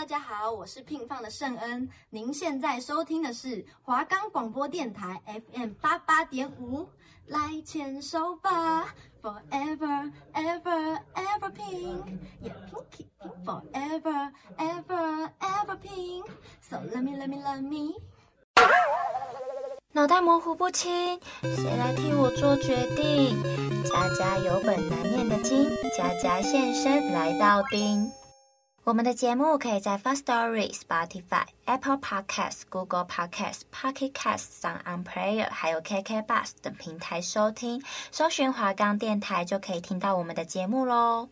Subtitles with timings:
[0.00, 1.86] 大家好，我是聘放的圣恩。
[2.08, 6.88] 您现在收听的是华冈广播电台 FM 八八点五，
[7.26, 18.00] 来牵手吧，Forever Ever Ever Pink，Yeah Pinky Pink Forever Ever Ever Pink，So let me let me let me。
[19.92, 23.36] 脑袋模糊不清，谁来替我做决定？
[23.84, 28.10] 家家有本难念的经，家家现身来到丁。
[28.82, 41.28] 我们的节目可以在 Firstory、Spotify、Apple Podcasts、Google Podcasts、Pocket Casts、SoundOnPlayer，还有 KK Bus 等平台收听，搜寻华冈电台就可以听到我们的节目喽。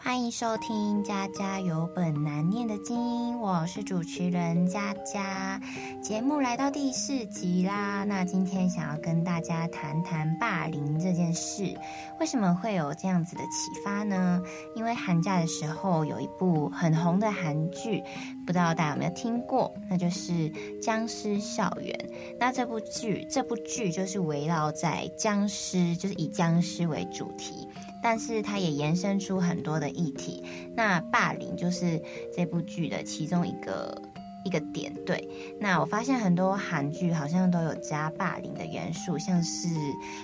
[0.00, 5.60] 欢迎收听《家家有本难念的经》，我是主持人佳佳。
[6.00, 11.76] 节目来到第四集啦，那今天想要跟大家谈谈霸凌这件事。
[12.20, 14.40] 为什么会有这样子的启发呢？
[14.76, 18.00] 因为寒假的时候有一部很红的韩剧，
[18.46, 19.74] 不知道大家有没有听过？
[19.90, 20.32] 那就是
[20.80, 21.92] 《僵尸校园》。
[22.38, 27.68] 那这部剧，这部剧就是围绕在僵尸，就是以僵尸为主题。
[28.02, 30.44] 但是它也延伸出很多的议题，
[30.76, 32.00] 那霸凌就是
[32.34, 34.00] 这部剧的其中一个
[34.44, 34.92] 一个点。
[35.04, 35.28] 对，
[35.60, 39.68] 那我发现很多韩剧好像都有加霸凌的元素，像是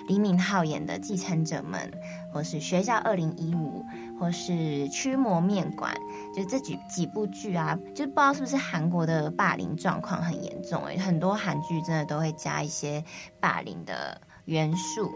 [0.07, 1.91] 李敏镐演的《继承者们》，
[2.33, 3.83] 或是《学校二零一五》，
[4.19, 4.51] 或是
[4.91, 5.93] 《驱魔面馆》，
[6.35, 13.03] 就这几几部剧啊，就不知道是不是韩国的霸凌状况很严重诶，很多韩剧真的都会加一些
[13.39, 15.11] 霸凌的元素。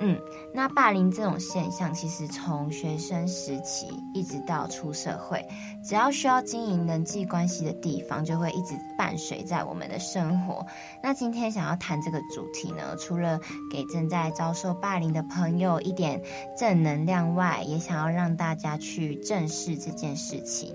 [0.00, 0.18] 嗯，
[0.52, 5.46] 那霸凌这种现象，其实从学生时期一直到出社会，
[5.84, 10.66] 只要需要经营人际关系的地方，就会一直伴随在我们的生活。
[11.02, 13.38] 那今天想要谈这个主题呢，除了
[13.70, 16.20] 给正在遭受霸凌的朋友一点
[16.58, 20.74] 正能量外，也想要让大家去正视这件事情。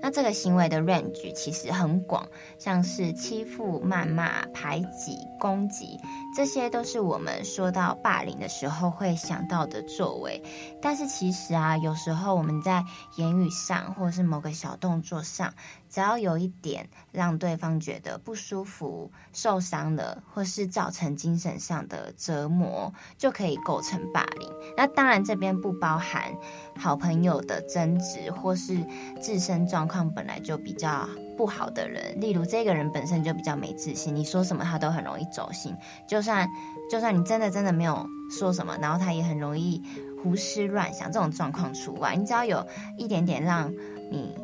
[0.00, 2.26] 那这个行为的 range 其实很广，
[2.58, 5.98] 像是欺负、谩骂、排挤、攻击，
[6.36, 10.42] 这些都是我们说到霸凌的时候会想到的作为。
[10.80, 12.84] 但是其实啊，有时候我们在
[13.16, 15.52] 言语上，或是某个小动作上，
[15.96, 24.46] 只要有一点让对方觉得不舒服、受伤了，或是造成精神上的折磨，就可以构成霸凌。
[24.76, 26.30] 那当然，这边不包含
[26.78, 28.76] 好朋友的争执，或是
[29.22, 35.74] 自身状况本来就比较不好的人，例如这个人本身就比较没自信，你说什么他都很容易走心。
[36.06, 36.46] 就算
[36.90, 38.06] 就算你真的真的没有
[38.38, 39.82] 说什么，然后他也很容易
[40.22, 42.14] 胡思乱想，这种状况除外。
[42.14, 42.62] 你只要有
[42.98, 43.72] 一点点让
[44.12, 44.36] 你。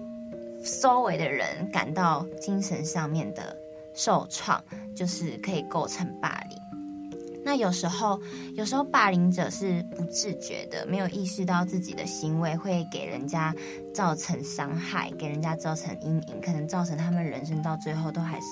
[0.62, 3.56] 周围的人感到精神上面的
[3.94, 4.62] 受创，
[4.94, 6.58] 就是可以构成霸凌。
[7.44, 8.20] 那有时候，
[8.54, 13.52] 有时候霸凌者是不自觉的，没有意识到自己的行为会给人家
[13.92, 18.46] 造成伤害，给人家造成阴影，可能造成他们人生到最后都还是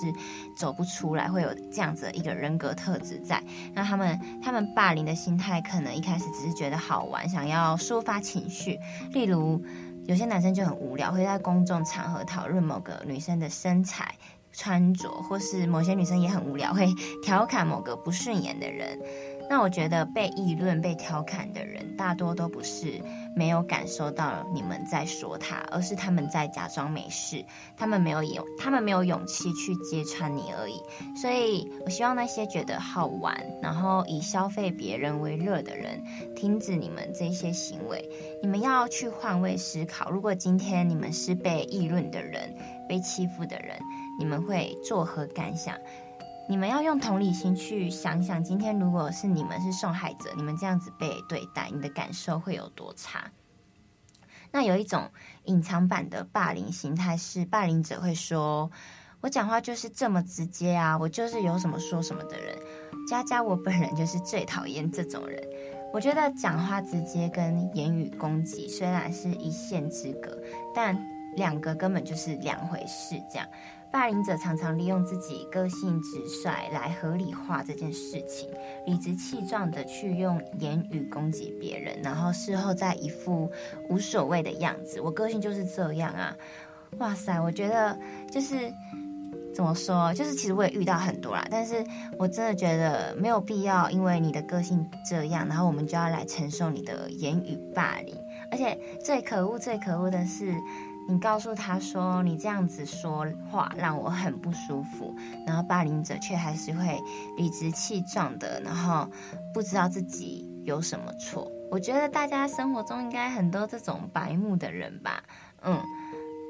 [0.59, 3.41] 走不出来，会有这样子的一个人格特质在。
[3.73, 8.77] 那他们，他们霸凌的心态，可能一开始只是觉得好玩，想要抒发情绪，
[9.13, 9.63] 例如。
[10.11, 14.13] 有些男生就很无聊，会在公众场合讨论某个女生的身材、
[14.53, 16.85] 穿着，或是某些女生也很无聊，会
[17.23, 18.99] 调侃某个不顺眼的人。
[19.51, 23.03] 那我觉得被议论、被调侃的人，大多都不是
[23.35, 27.45] 没有感受到你们在说他，而是他们在假装没事，
[27.77, 30.81] 他们没有勇，他们没有勇气去揭穿你而已。
[31.17, 36.01] 所以我希望那些觉得好玩，然后以消费别人为乐的人，
[36.37, 38.09] 停止你们这些行为。
[38.41, 42.55] 你们要去换位思考，如果今天你们是被议论的人、
[42.89, 43.77] 被欺负的人，
[44.17, 45.75] 你们会作何感想？
[46.51, 53.31] 你们要用同理心去想想，今天如果是你们是受害者，你们这样子被对待，你的感受会有多差？
[54.51, 55.09] 那有一种
[55.45, 58.69] 隐藏版的霸凌心态是，霸凌者会说
[59.23, 62.59] ：“我讲话就是这么直接啊，我就是有什么说什么的人。”
[63.09, 65.41] 佳佳，我本人就是最讨厌这种人。
[65.93, 70.37] 我觉得讲话直接跟言语攻击虽然是一线之隔，
[70.75, 71.01] 但
[71.37, 73.47] 两个根本就是两回事，这样。
[73.93, 78.49] 霸凌者常常利用自己个性直率来合理化这件事情，
[78.87, 83.51] 理直气壮的去用言语攻击别人，然后事后再一副
[83.89, 85.01] 无所谓的样子。
[85.01, 86.37] 我个性就是这样啊！
[86.99, 87.99] 哇塞，我觉得
[88.31, 88.73] 就是
[89.53, 91.85] 怎么说，就是其实我也遇到很多啦，但是
[92.17, 98.15] 我真的觉得没有必要，因为你的个性这样，然后我们就要来承受你的言语霸凌。
[98.53, 100.55] 而且最可恶、最可恶的是。
[101.11, 105.13] 你告诉他说，你这样子说话让我很不舒服，
[105.45, 107.01] 然后霸凌者却还是会
[107.37, 109.11] 理直气壮的，然后
[109.53, 111.51] 不知道自己有什么错。
[111.69, 115.23] 我觉得大家生活中应该很多这种白目的人吧，
[115.63, 115.81] 嗯，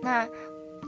[0.03, 0.27] 那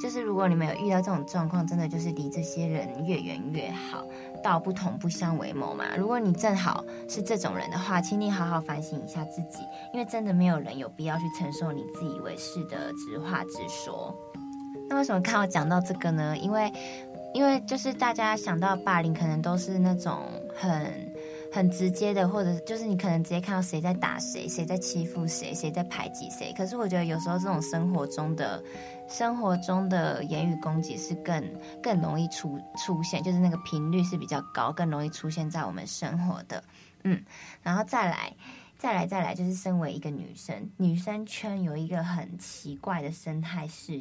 [0.00, 4.04] 就是如果你们有遇到这种状况，真的就是离这些人越远越好。
[4.42, 5.96] 道不同不相为谋嘛。
[5.96, 9.58] 如果你正好是这种人的话，请你好好反省一下自己，
[9.92, 14.14] 因为真的没有人有必要去承受你自以为是的直话直说。
[14.88, 16.36] 那为什么看我讲到这个呢？
[16.36, 16.72] 因为，
[17.32, 20.18] 因为就是大家想到霸凌，可能都是那种
[20.54, 21.12] 很。
[21.52, 26.52] 很直接的，或者就是你可能直接看到谁在打谁，谁在欺负谁，谁在排挤谁。
[26.56, 28.62] 可是我觉得有时候这种生活中的、
[29.06, 31.44] 生活中的言语攻击是更
[31.82, 36.64] 更容易出出现，就是那个频率是比较高，更容易出现在我们生活的。
[37.04, 37.22] 嗯，
[37.62, 38.32] 然后再来。
[38.82, 44.00] 再来再来，就是身为一个女生，女生圈有一个很奇怪的生态，是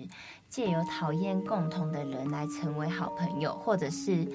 [0.50, 4.26] 借由讨厌共同的人来成为好朋友，或者是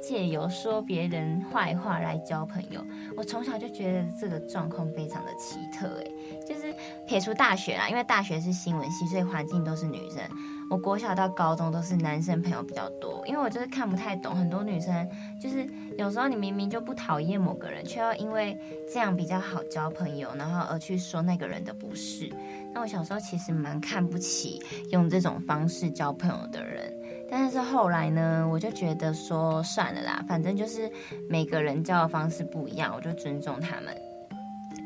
[0.00, 2.86] 借由说别人坏话来交朋友。
[3.16, 6.14] 我从小就觉得这个状况非常的奇特，诶，
[6.46, 6.72] 就是
[7.06, 10.20] 撇除大学啦，因为大学是新闻系，所以环境都是女生。
[10.68, 15.08] 我国小到高中都是男生朋友比较多，因为我就是看不太懂很多女生，
[15.40, 15.64] 就是
[15.96, 18.58] 有时候你明明就不讨厌某个人，却要因为
[18.92, 22.28] 这样比较好交朋友，然后而去说那个人的不是。
[22.74, 24.60] 那我小时候其实蛮看不起
[24.90, 26.92] 用这种方式交朋友的人，
[27.30, 30.90] 但是后来呢，我就觉得说算了啦，反正就是
[31.28, 33.96] 每个人交的方式不一样，我就尊重他们。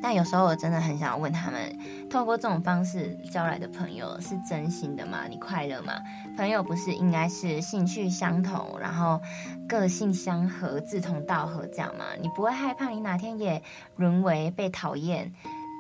[0.03, 5.27] 但有时候我真的很想要问他们，透过这种方式交来的朋友是真心的吗？
[5.29, 5.93] 你快乐吗？
[6.37, 9.21] 朋友不是应该是兴趣相同，然后
[9.69, 12.05] 个性相合、志同道合这样吗？
[12.21, 13.63] 你不会害怕你哪天也
[13.97, 15.31] 沦为被讨厌、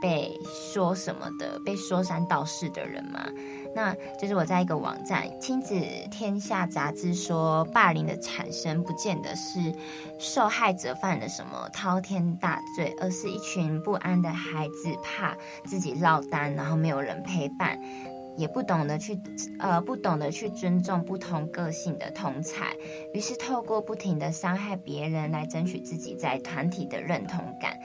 [0.02, 0.38] 被
[0.72, 3.24] 说什么的、被说三道四的人吗？
[3.74, 5.74] 那就是我在一个网站《亲子
[6.10, 9.72] 天下》杂志说，霸凌的产生不见得是
[10.18, 17.80] 受害者犯了什么滔天大罪，而是一群不安的孩子怕自己落单，然后没有人陪伴，
[18.36, 19.18] 也不懂得去
[19.58, 22.54] 呃不懂得去尊重不同个性的同侪，
[23.14, 27.78] 于是透过不停的伤害别人来争取自己在团体的认同感。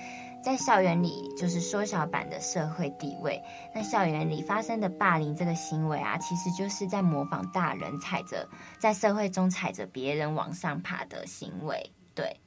[0.45, 3.41] 在校园里，就是缩小版的社会地位。
[3.73, 8.47] 那校园里发生的霸凌这个行为啊，其实就是在模仿大人踩着
[8.77, 11.91] 在社会中踩着别人往上爬的行为。
[12.13, 12.39] 对，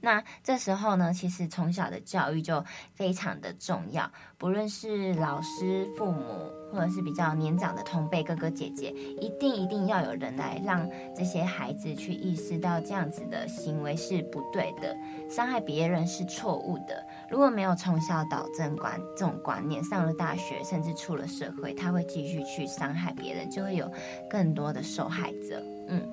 [0.00, 2.64] 那这时候呢，其实从小的教育就
[2.94, 6.50] 非常的重要，不论是老师、父母。
[6.72, 14.96] 或者是比较年长的同辈哥哥姐姐，一定一定要有人来让这些孩子去意识到这样子的行为是不对的，
[15.28, 17.04] 伤害别人是错误的。
[17.28, 23.90] 如果没有从小导正观这种观念，上了大学甚至出了社会，他会继续去伤害别人，就会有
[24.30, 25.60] 更多的受害者。
[25.88, 26.08] 嗯，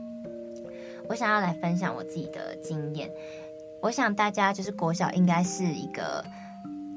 [1.07, 3.07] 我想要来分享我自己的经验。
[3.81, 6.23] 我想大家就是国小应该是一个。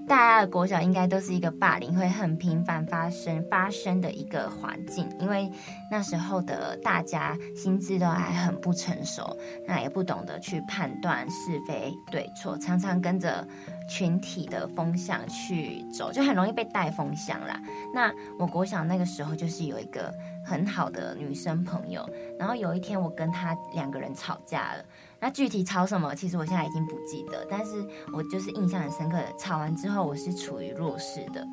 [0.09, 5.49] 大家的国小应该都是一个霸凌会很频繁发生发生的一个环境，因为
[5.89, 9.37] 那时候的大家心智都还很不成熟，
[9.69, 13.47] 那也不懂得去判断是非对错，常常跟着
[13.89, 17.63] 群体的风向去走，就很容易被带风向啦。
[17.95, 20.13] 那我国小那个时候就是有一个
[20.45, 22.05] 很好的女生朋友，
[22.37, 24.85] 然后有一天我跟她两个人吵架了。
[25.21, 31.47] 那具体吵什么，其实我现在已经不记得，但是我就是印象很深刻的，吵完之后我是处于弱势的，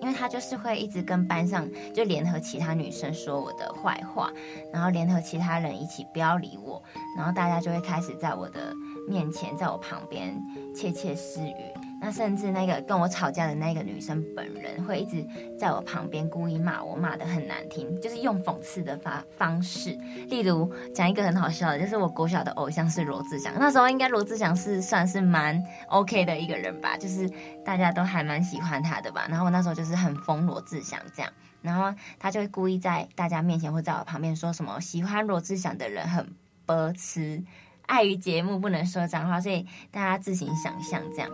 [0.00, 4.32] 因为他就是会一直跟班上就联合其他女生说我的坏话，
[4.72, 6.82] 然后联合其他人一起不要理我，
[7.16, 8.72] 然后大家就会开始在我的
[9.06, 10.34] 面前，在我旁边
[10.74, 11.54] 窃窃私语。
[12.00, 15.26] 那甚至那个跟我吵架的那个女生本人会一直
[15.58, 19.90] 在我旁边故意骂我，骂得很难听，就是用讽刺的方方式。
[20.28, 27.28] 例如讲一个很好笑的，就是我国小的偶像是罗志祥，那时候应该罗志祥是算是蛮 OK 的一个人吧，就是
[27.64, 29.26] 大家都还蛮喜欢他的吧。
[29.28, 36.24] 然后我那时候就是很疯罗志祥这样，然后他就会故意在大家面前或在我旁边说什么喜欢罗志祥的人很
[36.64, 37.42] 白痴，
[37.86, 41.28] 碍于节目不能说脏话，所以大家自行想象这样。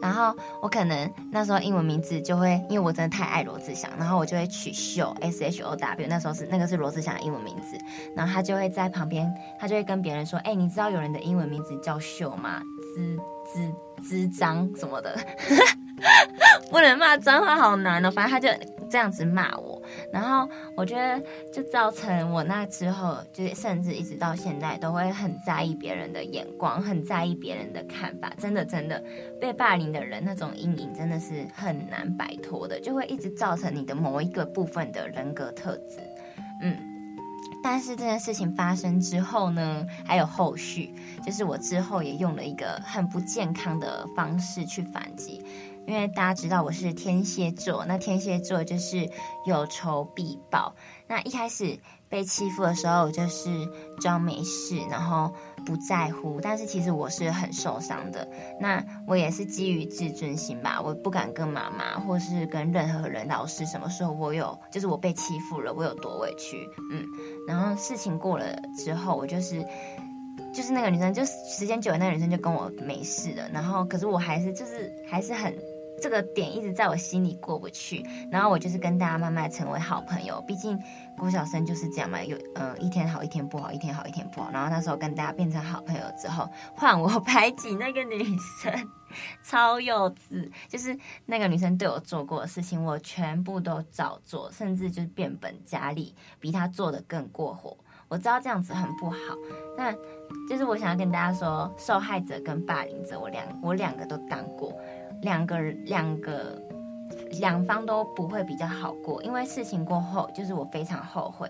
[0.00, 7.76] 然后我可能那时候英文名字就会，因为我真的太爱罗志祥，然后我就会取秀 S H O W，那时候是那个是罗志祥的英文名字，
[8.14, 12.62] 然后他就会在旁边，他就会跟别人说，哎，你知道有人的英文名字叫秀吗？
[12.94, 13.16] 滋
[13.52, 15.18] 滋滋张什么的，
[16.70, 18.48] 不能骂脏话，好难哦，反正他就
[18.90, 19.80] 这样子骂我。
[20.12, 28.32] 然后我觉得，就造成我那之后，就是甚至一直到现在，都会很在意别人的眼光，很在意别人的看法。
[28.38, 29.02] 真的，真的，
[29.40, 36.00] 被霸凌的人那种阴影真的是很难摆脱的，就会一直造成你的某一个部分的人格特质。
[36.62, 36.76] 嗯，
[37.62, 45.44] 但是这件事情发生之后呢，还有后续，就是我之后也用了一个很不健康的方式去反击。
[45.88, 49.08] 因为大家知道我是天蝎座，那天蝎座就是
[49.46, 50.74] 有仇必报。
[51.06, 51.78] 那一开始
[52.10, 53.48] 被欺负的时候，我就是
[53.98, 55.32] 装没事，然后
[55.64, 56.42] 不在乎。
[56.42, 58.28] 但是其实我是很受伤的。
[58.60, 66.68] 那我也是基于自尊心吧，我不敢跟妈妈或是跟任何人、老师什么说我有，就是我被欺负了，我有多委屈。
[66.92, 67.02] 嗯，
[67.46, 68.44] 然后事情过了
[68.76, 69.64] 之后，我就是。
[70.54, 73.48] 就是那个女生，就时间久了，那个女生就跟我没事了。
[73.52, 75.54] 然后，可是我还是就是还是很
[76.00, 78.04] 这个点一直在我心里过不去。
[78.30, 80.42] 然后我就是跟大家慢慢成为好朋友。
[80.46, 80.78] 毕竟
[81.16, 84.50] 国小生就是这样嘛，有呃一天好一天不好，一天好一天不好。
[84.52, 88.24] 然后那时候跟大家变成好朋友之后，换我排挤那个女
[88.62, 88.72] 生，
[89.42, 90.50] 超幼稚。
[90.68, 97.76] 就是那个女生对我做过的事情，我全部都照做，甚至就是变本加厉，比她做的更过火。
[98.08, 99.18] 我知道这样子很不好，
[99.76, 99.92] 那
[100.48, 104.72] 就是我想要跟大家说，受害者跟霸凌者，我两我两个都当过，
[105.22, 106.60] 两个两个
[107.40, 111.48] 两方都不会比较好过，因为事情过后，就是我非常后悔。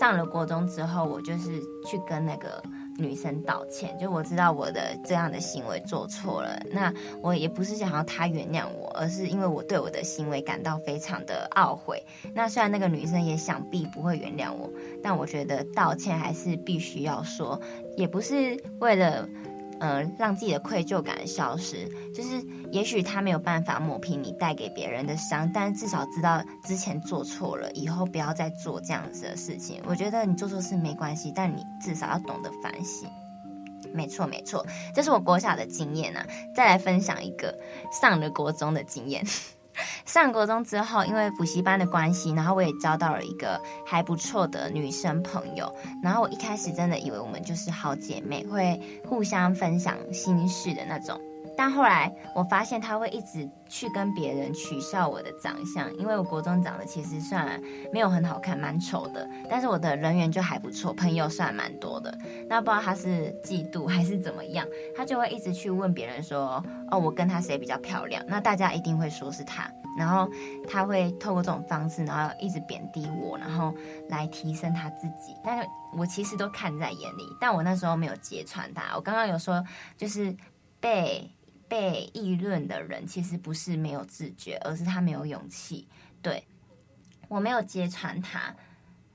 [0.00, 2.62] 上了国中之后，我就是去跟那个。
[2.98, 6.92] 女生道歉，就我知道我的这样的行为做错了，那
[7.22, 12.04] 我也不是想要她原谅我，而是因为我对我的行为感到非常的懊悔。
[12.34, 14.70] 那虽然那个女生也想必不会原谅我，
[15.02, 17.58] 但我觉得道歉还是必须要说，
[17.96, 19.26] 也不是为了。
[19.82, 29.82] 呃，让自己的愧疚感消失，就是也许他没有办法抹平你带给别人的伤，但至少知道之前做错了，以后不要再做这样子的事情。
[29.84, 33.10] 我觉得你做错事没关系，但你至少要懂得反省。
[33.92, 36.24] 没错，没错，这是我国小的经验啊。
[36.54, 37.58] 再来分享一个
[38.00, 39.26] 上了国中的经验。
[40.04, 45.72] 上国中之后，因为补习班的关系，然后我也交到了一个还不错的女生朋友。
[46.02, 51.20] 然后我一开始真的以为我们就是好姐妹，会互相分享心事的那种。
[51.56, 57.60] 但后来我发现他会一直去跟别人取笑我的长相，因为我国中长得其实算
[57.92, 59.28] 没有很好看，蛮丑的。
[59.48, 62.16] 但是我的人缘就还不错，朋友算蛮多的。
[62.48, 64.66] 那不知道他是嫉妒还是怎么样，
[64.96, 69.70] 他就会一直去问别人说：“哦，我跟他谁比较漂亮？”那大家一定会说是他。
[69.98, 70.26] 然后
[70.66, 73.74] 他会透过这种方式，然后一直贬低我，然后
[74.08, 75.36] 来提升他自己。
[75.44, 78.96] 但是我其实都看在眼里，但我那时候没有揭穿他。
[78.96, 79.62] 我刚刚有说，
[79.98, 80.34] 就是
[80.80, 81.30] 被。
[81.72, 85.88] 被议论的人其实不是没有自觉，而是他没有勇气。
[86.20, 86.44] 对，
[87.28, 88.54] 我没有揭穿他，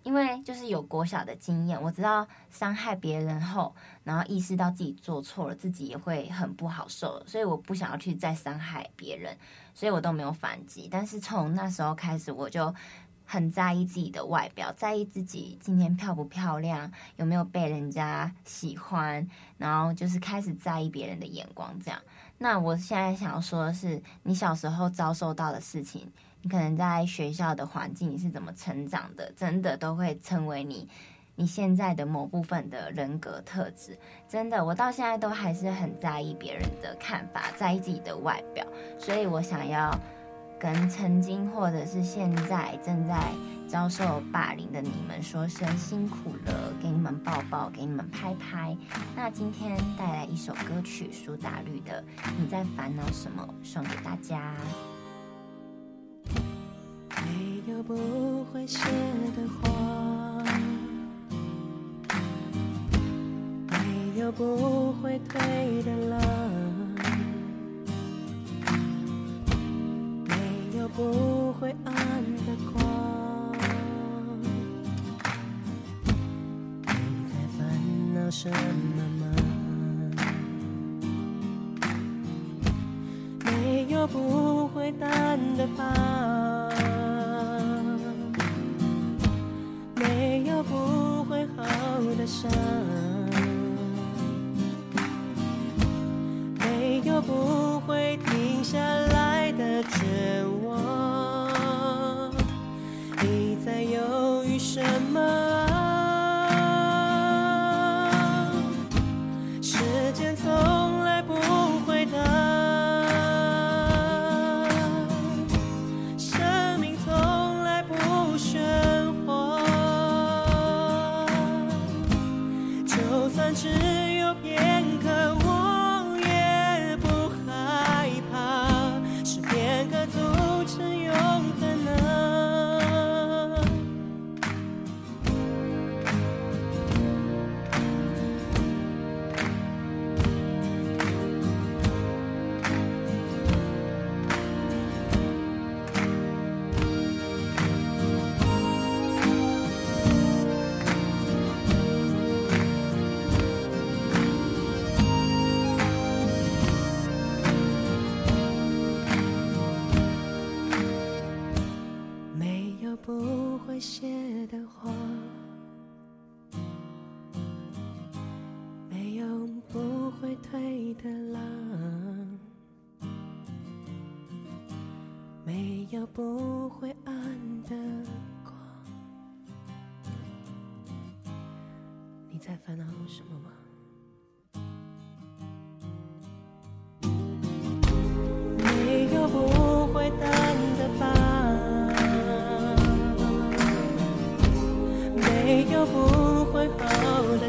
[0.02, 9.38] 因为就是有国小的经验，我知道伤害别人后，然后意识到自己做错了，自己也会很不好受，所以我不想要去再伤害别人，
[9.76, 10.88] 所以我都没有反击。
[10.90, 12.74] 但是从那时候开始，我就
[13.24, 22.02] 很在意自己的外表，在意自己今天漂不漂亮，有没有被人家喜欢，然后就是开始在意别人的眼光，这样。
[22.38, 30.88] 那我现在想说的是，你小时候遭受到的事情，你可能在学校的环境你是怎么成长的，真的都会成为你
[31.36, 33.98] 你现在的某部分的人格特质。
[34.28, 38.66] 真的，我到现在都还是很在意别人的看法，在意自己的外表，
[39.00, 39.92] 所以我想要
[40.60, 43.32] 跟曾经或者是现在正在。
[43.68, 48.78] 遭受霸凌的你们，说声辛苦了，给你们抱抱，给你们拍拍。
[49.14, 52.02] 那今天带来一首歌曲，苏打绿的
[52.40, 54.54] 《你在烦恼什么》，送给大家。
[57.26, 58.80] 没有不会谢
[59.36, 60.46] 的花，
[63.68, 66.22] 没有不会退的浪，
[70.96, 73.54] 不会暗的光。
[76.86, 77.60] 你在烦
[78.16, 78.56] 恼什么
[79.20, 79.26] 吗？
[83.44, 85.84] 没有不会淡的疤，
[89.96, 91.64] 没有不会好
[92.18, 92.50] 的伤，
[96.60, 100.57] 没有不会停下来的绝。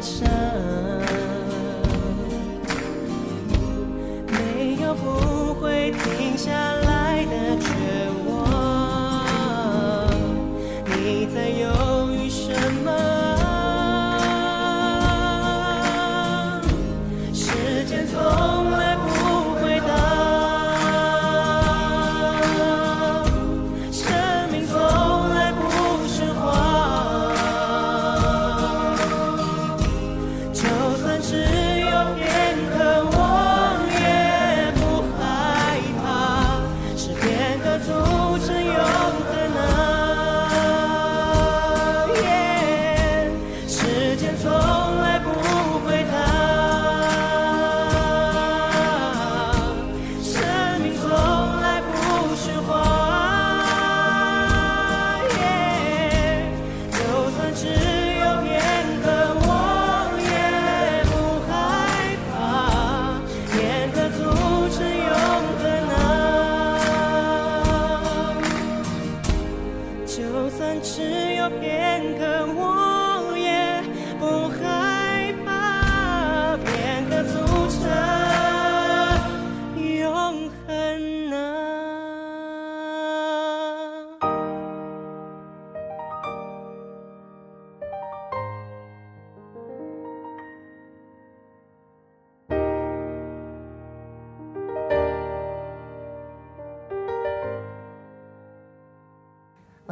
[0.01, 0.38] 我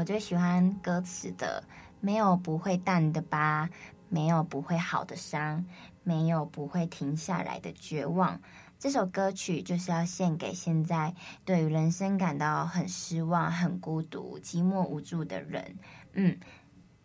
[0.08, 1.62] 最喜欢歌词的，
[2.00, 3.70] 没有不会淡的疤，
[4.08, 5.66] 没有不会好的伤，
[6.02, 8.40] 没有不会停下来的绝望。
[8.80, 15.76] 这首歌曲就是要献给现在对于人生感到很失望、很孤独、寂寞无助的人。
[16.14, 16.40] 嗯。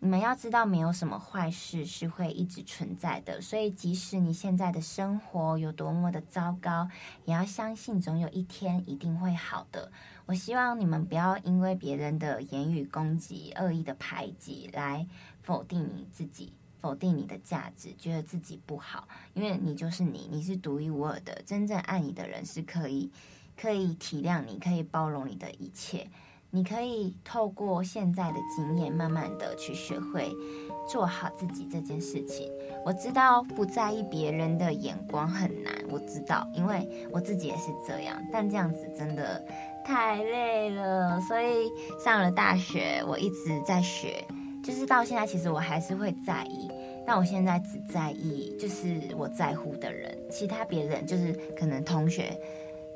[0.03, 6.89] 你们要知道，没有什么坏事是会一直存在的，所以即使你现在的生活有多么的糟糕，
[7.23, 9.89] 也要相信总有一天一定会好的。
[10.25, 15.07] 我希望你们不要因为别人的言语攻击、恶意的排挤来
[15.41, 21.41] 否定你自己，否定你的价值，觉得自己不好，因为你就是你，你是独一无二的。
[21.45, 23.09] 真正爱你的人是可以，
[23.55, 26.09] 可以体谅你，可以包容你的一切。
[26.55, 30.31] 你可以透过现在的经验，慢慢的去学会
[30.87, 32.47] 做好自己这件事情。
[32.85, 38.21] 我知道不在意别人的眼光很难，我知道，因为我自己也是这样。
[38.31, 39.43] 但这样子真的
[39.83, 44.23] 太累了，所以上了大学，我一直在学，
[44.63, 46.69] 就是到现在，其实我还是会在意。
[47.03, 52.39] 但我现在只在意就是我在乎的人，其他别人就是可能同学。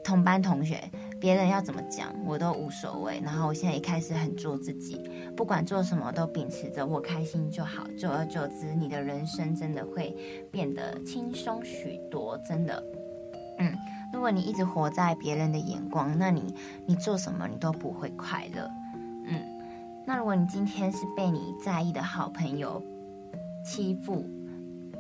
[0.08, 0.82] 同班同学，
[1.20, 3.20] 别人要怎么讲我都无所谓。
[3.22, 4.98] 然后我现在一开始很做自己，
[5.36, 7.86] 不管做什么都秉持着我开心就好。
[8.00, 10.16] 久而久之，你的人生真的会
[10.50, 12.82] 变得轻松许多，真的。
[13.60, 13.76] 嗯，
[14.14, 18.72] 如果你一直活在别人的眼光，那你你做什么你都不会快乐。
[19.26, 19.42] 嗯，
[20.06, 22.82] 那如果你今天是被你在意的好朋友
[23.66, 24.26] 欺负，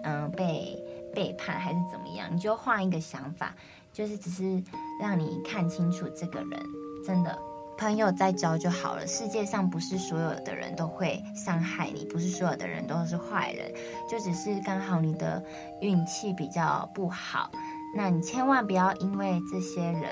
[0.04, 0.78] 嗯，被
[1.16, 3.56] 背叛还是怎么样，你就换一个想法。
[3.94, 4.62] 就是只是
[5.00, 6.60] 让你看清楚这个人，
[7.06, 7.38] 真的
[7.78, 9.06] 朋友再交就好了。
[9.06, 13.72] 世界上不是所有的人都会伤害你，不是所有的人都是坏人，
[14.10, 15.44] 就只是刚好你的
[15.82, 17.52] 运气比较不好。
[17.96, 20.04] 那你千万不要因为这些人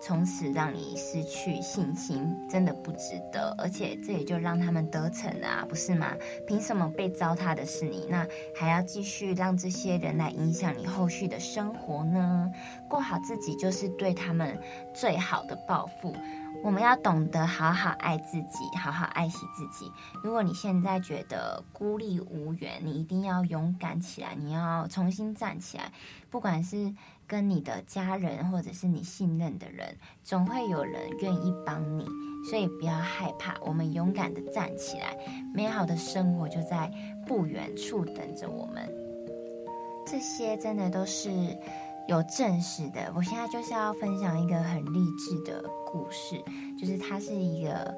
[0.00, 3.54] 从此让你失去信心，真的不值得。
[3.58, 6.14] 而且这也就让他们得逞了啊，不是吗？
[6.46, 8.06] 凭什么被糟蹋的是你？
[8.08, 12.50] 那还要继续让这些人来影响你后续的生活呢？
[12.88, 14.58] 过好自己就是对他们
[14.94, 16.14] 最好的报复。
[16.64, 19.90] 我们要懂得好好爱自己，好好爱惜自己。
[20.24, 25.92] 如果你现在觉得孤立无援，你一定要勇敢起来，你要重新站起来。
[26.30, 26.92] 不管是
[27.28, 32.04] 跟你的家人，或者是你信任的人，总会有人愿意帮你。
[32.50, 35.16] 所以不要害怕，我们勇敢的站起来，
[35.54, 36.90] 美好的生活就在
[37.26, 38.88] 不远处等着我们。
[40.06, 41.30] 这些真的都是。
[42.08, 46.42] 有正式的，我现在就是要分享一个很励志的故事，
[46.80, 47.94] 就是它是一个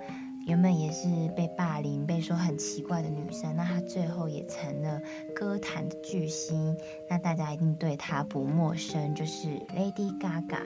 [0.50, 5.00] 原本也是被霸凌、被说很奇怪的女生，那她最后也成了
[5.32, 6.76] 歌坛的巨星。
[7.08, 10.62] 那大家一定对她不陌生，就是 Lady Gaga。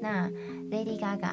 [0.00, 0.28] 那
[0.68, 1.32] Lady Gaga。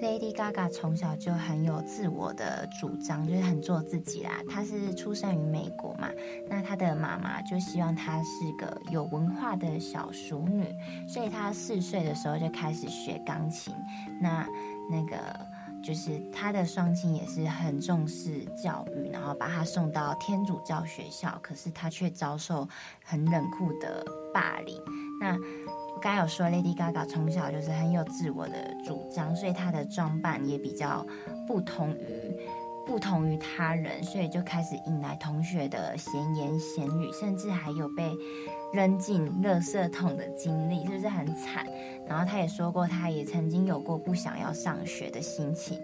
[0.00, 4.40] Lady Gaga 从小就很有自我的主张，就是很做自己啦。
[4.48, 6.08] 她是出生于美国嘛，
[6.48, 10.64] 那她的妈妈就希望她是个有文化的小淑女，
[11.06, 13.74] 所以她四岁的时候就开始学钢琴。
[14.22, 14.48] 那
[14.90, 15.16] 那个
[15.88, 22.68] 就是他的双亲也是很重视教育，然后把他送到天主教学校，可是他却遭受
[23.02, 24.78] 很冷酷的霸凌。
[25.18, 25.34] 那
[26.02, 31.06] 刚有说，Lady Gaga 从小就是很有自我的主张，所以她的装扮也比较
[31.46, 32.36] 不同于
[32.88, 38.10] 不同于他人，所以就开始引来同学的闲言闲语，甚至还有被
[38.72, 41.66] 扔进垃圾桶的经历，是不是很惨？
[42.08, 45.78] 然后他也说过，他也曾经有过不想要上学的心情，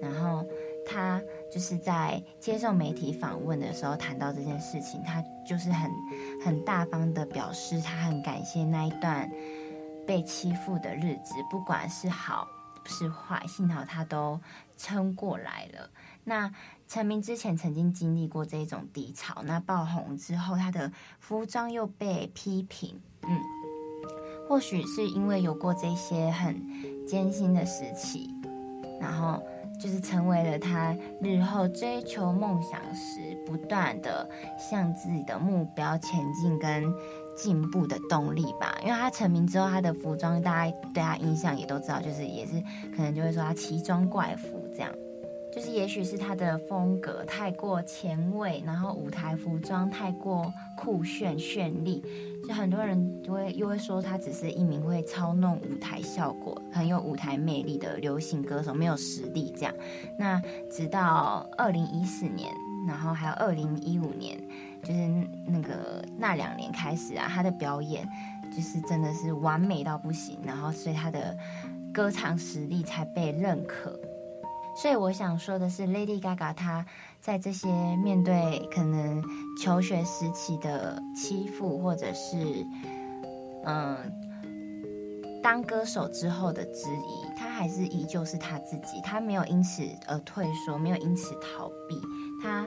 [0.00, 0.46] 然后。
[0.84, 5.88] 他就是在接受媒体访问的时候谈到这件事情，他就是很
[6.44, 9.30] 很大方的表示，他很感谢那一段
[10.04, 12.48] 被欺负的日子，不管是好
[12.84, 14.36] 是坏，幸好他都
[14.76, 15.88] 撑过来了。
[16.24, 16.52] 那
[16.88, 23.38] 成名之前曾经经历过这种低潮，那爆红之后，他的服装又被批评，嗯，
[24.48, 26.60] 或许是因为有过这些很
[27.06, 28.34] 艰辛的时期，
[29.00, 29.42] 然后。
[29.80, 36.84] 就是成为了他日后追求梦想时不断的向自己的目标前进跟
[37.34, 38.78] 进步的动力吧。
[38.82, 42.62] 因为他成名之后，他的服装大家对他印象也都知道，就是也是
[42.94, 44.92] 可能就会说他奇装怪服这样。
[45.52, 52.02] 就是也许是他的风格太过前卫，然后舞台服装太过酷炫绚丽。
[52.48, 59.72] 就很多人就会又会说他只是一名会操弄舞台效果、很有舞台魅力的流行歌手，没有实力这样。
[60.18, 62.50] 那直到二零一四年，
[62.88, 64.36] 然后还有二零一五年，
[64.82, 65.06] 就是
[65.46, 68.08] 那个那两年开始啊，他的表演
[68.50, 71.36] 就是真的是完美到不行，然后所以他的
[71.92, 73.96] 歌唱实力才被认可。
[74.74, 76.84] 所以我想说的是，Lady Gaga 她
[77.20, 79.22] 在这些面对可能
[79.62, 82.36] 求学时期的欺负，或者是
[83.64, 83.96] 嗯
[85.42, 92.00] 当歌手之后的质疑，她还是依旧是她自己，她没有因此而退缩，没有因此逃避，
[92.42, 92.66] 她。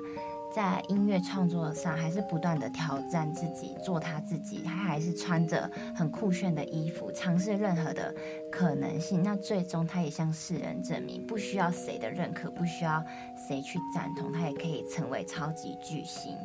[0.56, 4.62] 在音乐创作上，还是不断的挑战自己，做他自己。
[4.64, 8.16] 他还是穿着很酷炫的衣服，尝试任何的
[8.50, 9.22] 可能性。
[9.22, 13.04] 那最终，他也向世人证明，不需要谁的认可，不需要
[13.36, 16.38] 谁去赞同，他也可以成为超级巨星。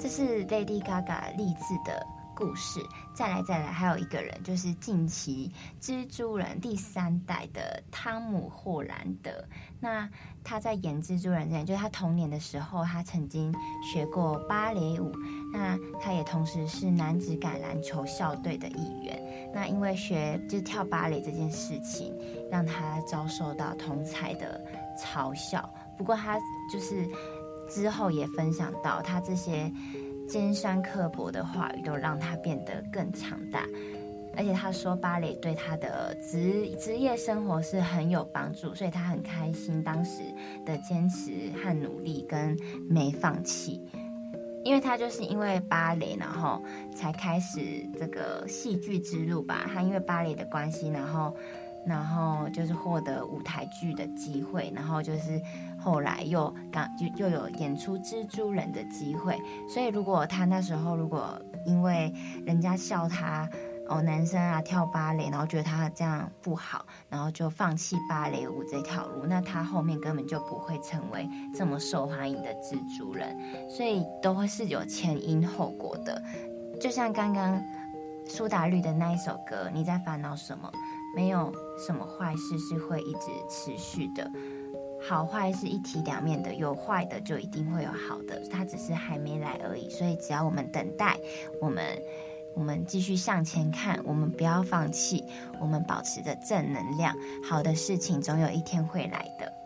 [0.00, 2.06] 这是 Lady Gaga 励志的
[2.40, 2.80] 故事，
[3.12, 9.30] 再来再来，还有一个人，就是近期蜘蛛人第三代的汤姆·霍兰德。
[9.78, 10.08] 那
[10.42, 15.12] 他在演蜘蛛人之前，就是他童年的时候，他曾经学过芭蕾舞。
[15.52, 19.50] 那他也同时是男子橄榄球校队的一员。
[19.52, 22.16] 那因为学就跳芭蕾这件事情，
[22.50, 24.58] 让他遭受到同侪的
[24.98, 25.68] 嘲笑。
[25.98, 26.38] 不过他
[26.72, 27.06] 就是
[27.68, 29.70] 之后也分享到，他这些。
[30.30, 33.66] 尖酸刻薄的话语都让他变得更强大，
[34.36, 40.22] 而且他说芭蕾对他的职职业生活是很有帮助，所以他很开心当时
[40.64, 42.56] 的坚持和努力跟
[42.88, 43.82] 没放弃，
[44.64, 46.62] 因为他就是因为芭蕾，然后
[46.94, 47.60] 才开始
[47.98, 49.68] 这个戏剧之路吧。
[49.74, 51.34] 他因为芭蕾的关系，然后
[51.86, 55.40] 然后就是获得舞台剧的机会，然后就是。
[55.82, 62.12] 后来又刚就又有演出蜘蛛人的机会，所以如果他那时候如果因为
[62.44, 63.48] 人家笑他
[63.88, 73.34] 哦，男生啊跳芭蕾，然后觉得他这样不好，然后就放弃芭蕾舞这条路，那他后面根本就不会成为这么受欢迎的蜘蛛人，
[73.70, 76.22] 所以都会是有前因后果的。
[76.78, 77.58] 就像刚刚
[78.26, 80.70] 苏打绿的那一首歌，你在烦恼什么？
[81.14, 84.30] 没有什么坏事是会一直持续的。
[85.02, 89.88] 好坏是一体两面的，有坏的就一定会有好的，它只是还没来而已。
[89.88, 91.18] 所以只要我们等待，
[91.60, 91.82] 我们
[92.54, 95.24] 我们继续向前看，我们不要放弃，
[95.58, 99.59] 我们保持着正能量，好的事情总有一天会来的。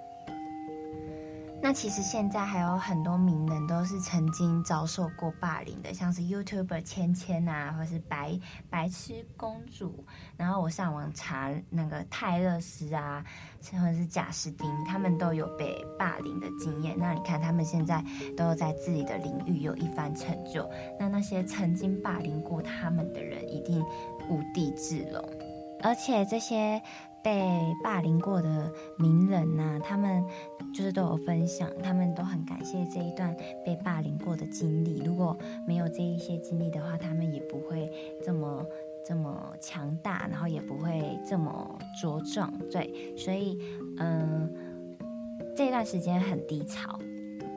[1.65, 10.05] 那其实现在还有很多名人都是曾经遭受过霸凌的，像是 YouTuber 芊芊啊，或是白白痴公主。
[10.37, 13.25] 然后我上网查那个泰勒斯啊，
[13.73, 16.95] 或者是贾斯汀，他们都有被霸凌的经验。
[16.99, 18.05] 那你看他们现在
[18.37, 20.69] 都在自己的领域有一番成就，
[21.01, 23.83] 那那些曾经霸凌过他们的人一定
[24.29, 25.25] 无地自容。
[25.83, 26.81] 而且这些
[27.23, 30.25] 被霸凌过的名人呐、啊，他们
[30.75, 33.35] 就是都有分享，他们都很感谢这一段
[33.65, 35.03] 被霸凌过的经历。
[35.05, 37.91] 如果没有这一些经历的话，他们也不会
[38.25, 38.67] 这么
[39.07, 42.53] 这么强大，然后也不会这么茁壮。
[42.71, 43.57] 对，所以
[43.99, 44.53] 嗯，
[45.57, 46.99] 这段时间很低潮。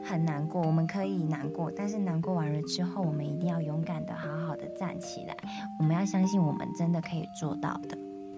[0.03, 5.36] 很难过，我们可以难过，但是难过完了之后，我们一定要勇敢的、好好的站起来。
[5.80, 7.97] 我们要相信，我们真的可以做到的。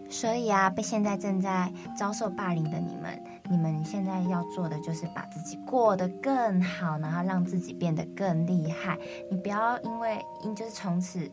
[0.09, 8.97] 所以啊，被现在正在遭受霸凌的你们，你们现在要做的就是把自己过得更好，然后让自己变得更厉害。
[9.31, 11.29] 你不要因为因就是从此。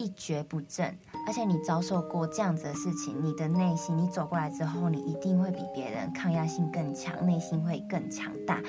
[0.00, 8.62] 一蹶不振，而且你遭受过这样子的事情，你的内心，你走过来之后，你一定会比别人抗压性更强，内心会更强大。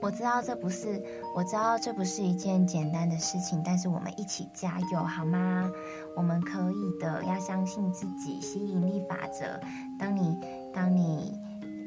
[0.00, 1.02] 我知道这不是，
[1.34, 5.68] 我知道这不是一件简单的事情，但是我们一起加油好吗？
[6.16, 9.60] 我们可以的，要相信自己，吸引力法则。
[9.98, 10.38] 当你，
[10.72, 11.36] 当你，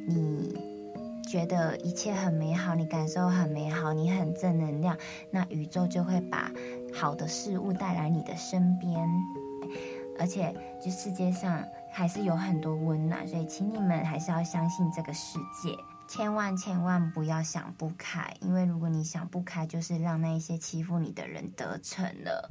[0.10, 0.70] 你。
[1.30, 4.98] 觉得一切很美好，你感受很美好，你很正能量，
[5.30, 6.52] 那宇宙就会把
[6.92, 9.08] 好的事物带来你的身边，
[10.18, 10.52] 而且
[10.84, 22.50] 就世界上还是有很多温暖，所以请你们还是要相信这个世界，千万千万不要想不开，因为如果你想不开，就是让那一些欺负你的人得逞了。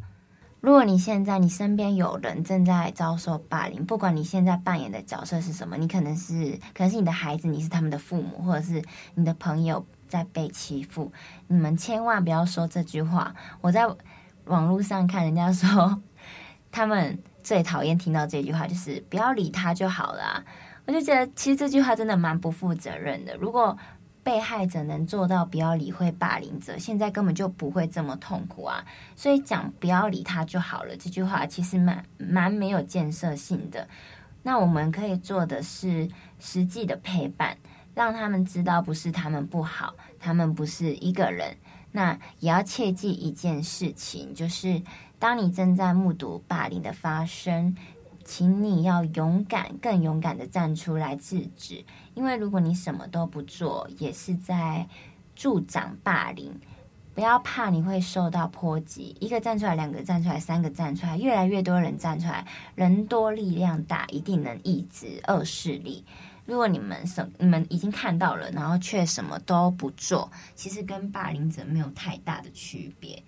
[0.61, 8.83] 如果你现在你身边有人正在遭受霸凌，不管你现在扮演的角色是什么，你可能是可能是你的孩子，你是他们的父母，或者是
[9.15, 11.13] 你的朋友在被欺负，
[11.47, 13.33] 你们千万不要说这句话。
[13.61, 13.87] 我在
[14.47, 16.03] 网络上看人家说，
[16.73, 20.45] 他们最讨厌听到这句话，就是不要理他就好了。
[20.87, 23.37] 我就觉得其实这句话真的蛮不负责任的。
[23.37, 23.77] 如果
[24.29, 28.85] 被害者能做到不要理会霸凌者，现在根本就不会这么痛苦啊！
[29.17, 33.89] 所以讲不要理他就好了，这句话其实蛮蛮没有建设性的。
[34.43, 36.07] 那我们可以做的是
[36.39, 37.57] 实际的陪伴，
[37.95, 41.57] 让他们知道不是他们不好，他们不是一个人。
[41.91, 44.83] 那也要切记一件事情，就是
[45.19, 47.75] 当你正在目睹霸凌的发生，
[48.29, 51.83] 请你要勇敢，更勇敢的站出来制止。
[52.13, 54.87] 因为如果你什么都不做，也是在
[55.35, 56.53] 助长霸凌。
[57.15, 59.17] 不要怕，你会受到波及。
[59.19, 66.05] 一个站出来，两个站出来，三个站出来，越来越多人站出来，人多力量大，一定能抑制恶势力。
[66.45, 73.23] 如果你们什你们已经看到了，然后却什么都不做，其实跟霸凌者没有太大的区别。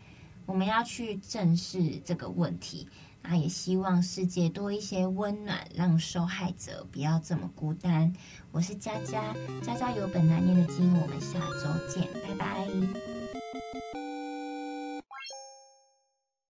[0.45, 2.87] 我们要去正视这个问题。
[3.23, 8.13] 那也希望世界多一些温暖，让受害者不要这么孤单。
[8.51, 12.67] 我是佳佳，佳佳有本难念的经，我们下周见，拜拜。